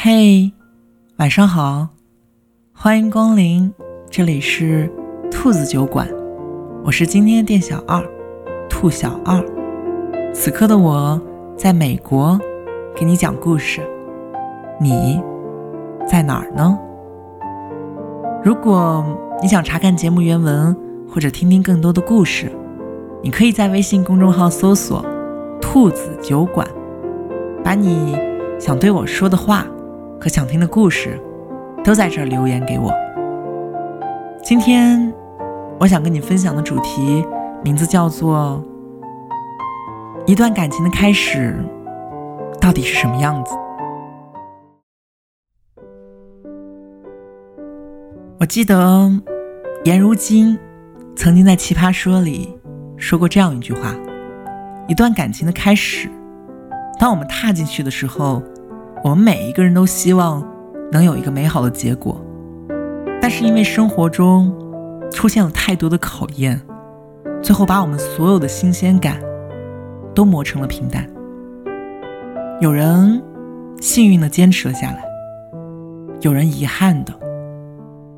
[0.00, 0.52] 嘿，
[1.16, 1.88] 晚上好，
[2.72, 3.74] 欢迎光临，
[4.08, 4.88] 这里是
[5.28, 6.08] 兔子酒馆，
[6.84, 8.00] 我是今天的店小二，
[8.70, 9.44] 兔小二。
[10.32, 11.20] 此刻的我
[11.56, 12.38] 在美国，
[12.94, 13.80] 给你讲故事，
[14.80, 15.20] 你
[16.06, 16.78] 在哪儿呢？
[18.44, 19.04] 如果
[19.42, 20.72] 你想查看节目原文
[21.12, 22.52] 或者听听更多的故事，
[23.20, 25.04] 你可以在微信公众号搜索
[25.60, 26.64] “兔子酒馆”，
[27.64, 28.16] 把你
[28.60, 29.66] 想对我说的话。
[30.20, 31.16] 和想听的故事，
[31.84, 32.92] 都在这儿留言给我。
[34.42, 35.12] 今天
[35.78, 37.24] 我想跟你分享的主题
[37.62, 38.60] 名字叫做
[40.26, 41.56] “一段感情的开始
[42.60, 43.54] 到底是什么样子”。
[48.40, 49.10] 我记得
[49.84, 50.58] 颜如晶
[51.14, 52.58] 曾经在《奇葩说》里
[52.96, 53.94] 说过这样一句话
[54.88, 56.08] ：“一段感情的开始，
[56.98, 58.42] 当我们踏进去的时候。”
[59.04, 60.44] 我们每一个人都希望
[60.90, 62.20] 能有一个美好的结果，
[63.20, 64.52] 但是因为生活中
[65.10, 66.60] 出现了太多的考验，
[67.40, 69.20] 最后把我们所有的新鲜感
[70.14, 71.08] 都磨成了平淡。
[72.60, 73.22] 有人
[73.80, 75.04] 幸运的坚持了下来，
[76.20, 77.14] 有人遗憾的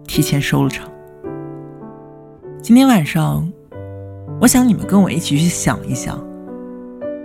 [0.06, 0.88] 提前收了场。
[2.62, 3.46] 今天晚上，
[4.40, 6.18] 我想你们跟我一起去想一想，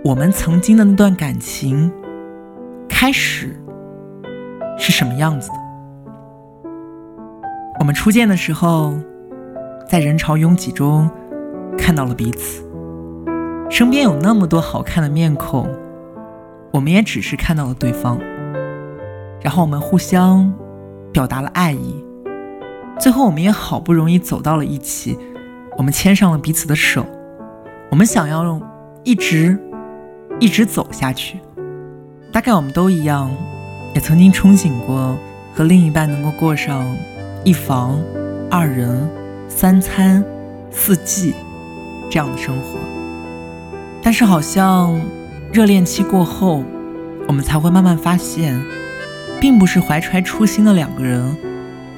[0.04, 1.90] 我们曾经的那段感情。
[3.06, 3.56] 开始
[4.76, 5.54] 是什么样子的？
[7.78, 8.94] 我们初见的时候，
[9.88, 11.08] 在人潮拥挤中
[11.78, 12.68] 看到了彼此，
[13.70, 15.72] 身边有那么多好看的面孔，
[16.72, 18.18] 我们也只是看到了对方。
[19.40, 20.52] 然后我们互相
[21.12, 22.04] 表达了爱意，
[22.98, 25.16] 最后我们也好不容易走到了一起，
[25.78, 27.06] 我们牵上了彼此的手，
[27.88, 28.60] 我们想要用
[29.04, 29.56] 一直
[30.40, 31.38] 一直走下去。
[32.36, 33.34] 大概我们都一样，
[33.94, 35.18] 也曾经憧憬过
[35.54, 36.94] 和另一半能够过上
[37.44, 37.98] 一房、
[38.50, 39.08] 二人、
[39.48, 40.22] 三餐、
[40.70, 41.32] 四季
[42.10, 42.78] 这样的生活。
[44.02, 45.00] 但是好像
[45.50, 46.62] 热恋期过后，
[47.26, 48.62] 我们才会慢慢发现，
[49.40, 51.34] 并不是怀揣初心的两个人，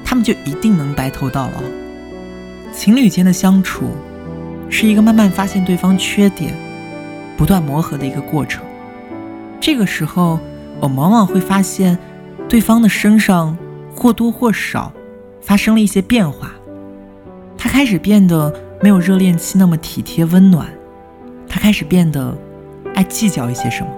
[0.05, 1.61] 他们就一定能白头到老。
[2.73, 3.89] 情侣间的相处，
[4.69, 6.53] 是一个慢慢发现对方缺点、
[7.35, 8.63] 不断磨合的一个过程。
[9.61, 10.39] 这个时候，
[10.79, 11.97] 我们往往会发现，
[12.47, 13.57] 对方的身上
[13.93, 14.91] 或多或少
[15.41, 16.51] 发生了一些变化。
[17.57, 20.65] 他开始变得没有热恋期那么体贴温暖，
[21.47, 22.35] 他开始变得
[22.95, 23.89] 爱计较一些什么。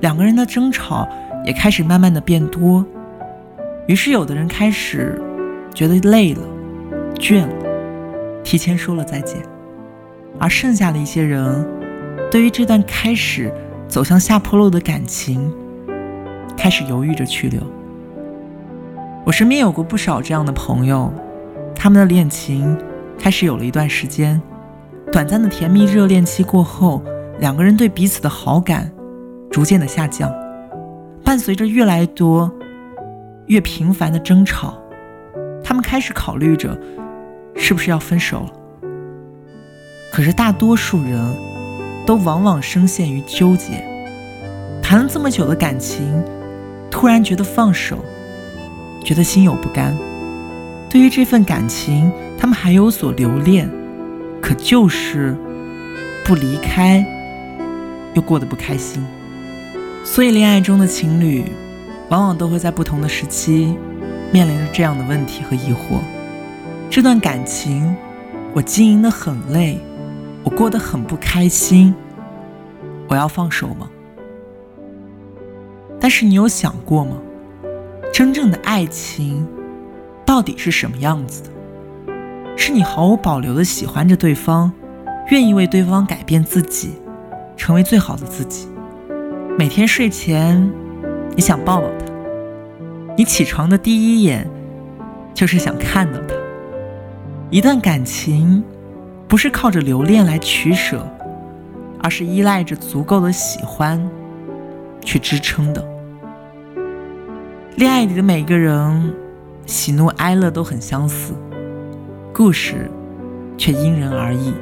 [0.00, 1.06] 两个人的争吵
[1.44, 2.86] 也开始慢慢的变多。
[3.88, 5.20] 于是，有的人开始
[5.74, 6.42] 觉得累了、
[7.16, 9.42] 倦了，提前说了再见。
[10.38, 11.66] 而剩下的一些人，
[12.30, 13.52] 对于这段开始。
[13.90, 15.52] 走向下坡路的感情，
[16.56, 17.60] 开始犹豫着去留。
[19.26, 21.12] 我身边有过不少这样的朋友，
[21.74, 22.78] 他们的恋情
[23.18, 24.40] 开始有了一段时间，
[25.10, 27.02] 短暂的甜蜜热恋期过后，
[27.40, 28.90] 两个人对彼此的好感
[29.50, 30.32] 逐渐的下降，
[31.24, 32.48] 伴随着越来越多、
[33.46, 34.78] 越频繁的争吵，
[35.64, 36.78] 他们开始考虑着
[37.56, 38.52] 是不是要分手了。
[40.12, 41.59] 可是大多数人。
[42.10, 43.84] 都往往深陷于纠结，
[44.82, 46.04] 谈了这么久的感情，
[46.90, 48.04] 突然觉得放手，
[49.04, 49.96] 觉得心有不甘。
[50.90, 53.70] 对于这份感情，他们还有所留恋，
[54.42, 55.36] 可就是
[56.24, 57.06] 不离开，
[58.14, 59.00] 又过得不开心。
[60.04, 61.44] 所以，恋爱中的情侣，
[62.08, 63.76] 往往都会在不同的时期，
[64.32, 66.00] 面临着这样的问题和疑惑：
[66.90, 67.94] 这段感情，
[68.52, 69.78] 我经营的很累。
[70.56, 71.94] 过得很不开心，
[73.08, 73.88] 我要放手吗？
[75.98, 77.16] 但是你有想过吗？
[78.12, 79.46] 真正的爱情
[80.26, 81.50] 到底是什么样子的？
[82.56, 84.70] 是你毫无保留的喜欢着对方，
[85.30, 86.94] 愿意为对方改变自己，
[87.56, 88.68] 成为最好的自己。
[89.58, 90.70] 每天睡前，
[91.34, 92.12] 你想抱抱他，
[93.16, 94.46] 你起床的第一眼
[95.32, 96.34] 就是想看到他。
[97.50, 98.62] 一段感情。
[99.30, 101.06] 不是靠着留恋来取舍，
[102.02, 104.10] 而是依赖着足够的喜欢
[105.02, 105.86] 去支撑的。
[107.76, 109.14] 恋爱里的每个人，
[109.66, 111.32] 喜怒哀乐都很相似，
[112.34, 112.90] 故事
[113.56, 114.52] 却因人而异。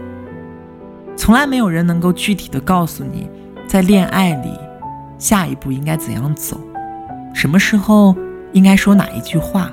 [1.17, 3.27] 从来没有人能够具体的告诉你，
[3.67, 4.53] 在恋爱里
[5.17, 6.61] 下一步应该怎样走，
[7.33, 8.15] 什么时候
[8.53, 9.73] 应该说哪一句话，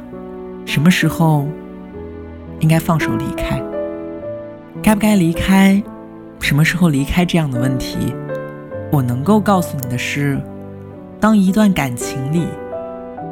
[0.66, 1.46] 什么时候
[2.62, 3.62] 应该放手离开。
[4.82, 5.82] 该不该离开？
[6.40, 7.26] 什么时候离开？
[7.26, 7.98] 这样的问题，
[8.92, 10.40] 我能够告诉你的是，
[11.20, 12.46] 当一段感情里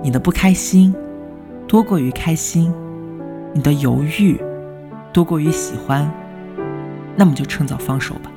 [0.01, 0.93] 你的不开心
[1.67, 2.73] 多过于开心，
[3.53, 4.41] 你的犹豫
[5.11, 6.09] 多过于喜欢，
[7.15, 8.31] 那么就趁早放手吧。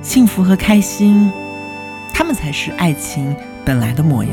[0.00, 1.32] 幸福和开心，
[2.14, 3.34] 他们才是爱情
[3.64, 4.32] 本来的模样。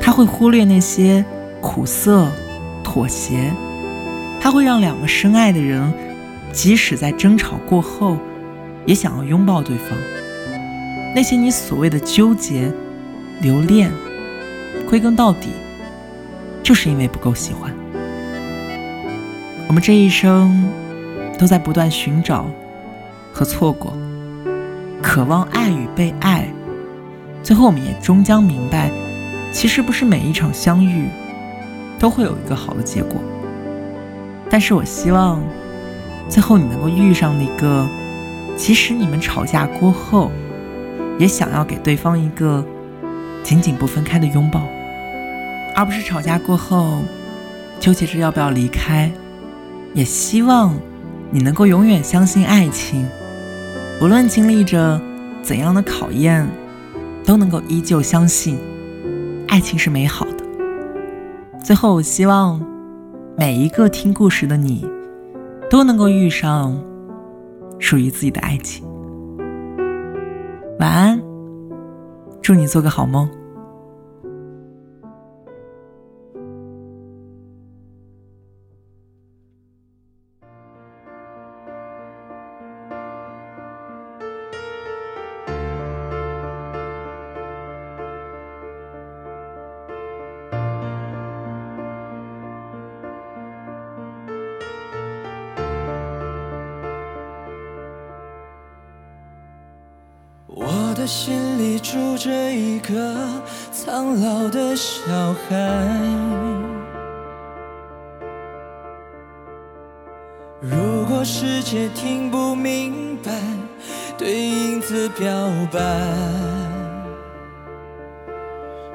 [0.00, 1.24] 他会忽略那些
[1.60, 2.28] 苦涩、
[2.84, 3.50] 妥协，
[4.40, 5.92] 他会让两个深爱的人，
[6.56, 8.16] 即使在争吵过后，
[8.86, 9.90] 也想要拥抱对方。
[11.14, 12.72] 那些你所谓的纠结、
[13.42, 13.92] 留恋，
[14.88, 15.50] 归根到底，
[16.62, 17.70] 就是因为不够喜欢。
[19.68, 20.66] 我们这一生
[21.38, 22.46] 都在不断寻找
[23.34, 23.92] 和错过。
[25.02, 26.48] 渴望爱与被爱，
[27.42, 28.90] 最后我们也终将明白，
[29.52, 31.04] 其实不是每一场相遇
[31.98, 33.20] 都会有一个好的结果。
[34.48, 35.38] 但是我希望，
[36.28, 37.86] 最后你能够遇上那个，
[38.56, 40.30] 即使你们吵架过后，
[41.18, 42.64] 也想要给对方一个
[43.42, 44.60] 紧紧不分开的拥抱，
[45.74, 47.02] 而不是吵架过后
[47.78, 49.10] 纠结着要不要离开。
[49.94, 50.74] 也希望
[51.30, 53.06] 你能够永远相信爱情。
[54.02, 55.00] 无论经历着
[55.42, 56.46] 怎样的考验，
[57.24, 58.58] 都能够依旧相信
[59.48, 60.44] 爱情是美好的。
[61.64, 62.60] 最后，我希望
[63.38, 64.86] 每一个听故事的你，
[65.68, 66.80] 都能够遇上
[67.78, 68.86] 属于自己的爱情。
[70.78, 71.20] 晚安，
[72.40, 73.28] 祝你做个好梦。
[101.06, 103.14] 的心里住着一个
[103.70, 105.04] 苍老的小
[105.48, 105.56] 孩。
[110.60, 113.30] 如果世界听不明白，
[114.18, 115.28] 对影子表
[115.70, 115.78] 白，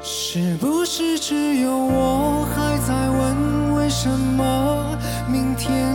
[0.02, 5.00] 是不是只有我还在问为什么
[5.32, 5.91] 明天？